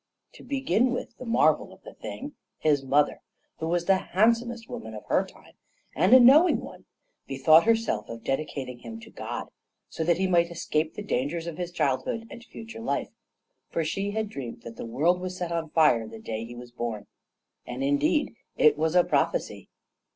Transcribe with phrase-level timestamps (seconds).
[0.33, 3.21] To begin with the marvel of the thing his mother,
[3.59, 5.53] who was the handsomest woman of her time,
[5.95, 6.85] and a knowing one,
[7.27, 9.49] bethought herself of dedicating him to God,
[9.89, 13.11] so that he might escape the dangers of his childhood and future life;
[13.69, 16.71] for she had dreamed that the world was set on fire the day he was
[16.71, 17.05] born.
[17.67, 19.69] And, indeed, it was a prophecy!